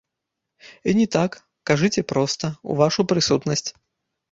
[0.93, 1.31] І не так,
[1.71, 3.69] кажыце проста, у вашу прысутнасць!